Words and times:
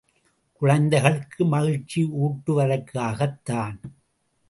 குழந்தைகளுக்கு 0.61 1.45
மகிழ்ச்சி 1.45 2.03
ஊட்டுவதற்காகத்தான்! 2.21 3.79